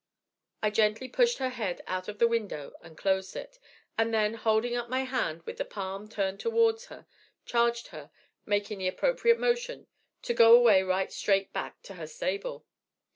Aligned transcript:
I 0.63 0.71
gently 0.71 1.07
pushed 1.07 1.37
her 1.37 1.49
head 1.49 1.83
out 1.85 2.07
of 2.07 2.17
the 2.17 2.27
window 2.27 2.73
and 2.81 2.97
closed 2.97 3.35
it, 3.35 3.59
and 3.99 4.11
then, 4.11 4.33
holding 4.33 4.75
up 4.75 4.89
my 4.89 5.01
hand, 5.03 5.43
with 5.43 5.59
the 5.59 5.63
palm 5.63 6.09
turned 6.09 6.39
toward 6.39 6.81
her, 6.85 7.05
charged 7.45 7.89
her, 7.89 8.09
making 8.43 8.79
the 8.79 8.87
appropriate 8.87 9.37
motion, 9.37 9.85
to 10.23 10.33
'go 10.33 10.55
away 10.55 10.81
right 10.81 11.11
straight 11.13 11.53
back 11.53 11.83
to 11.83 11.93
her 11.93 12.07
stable.' 12.07 12.65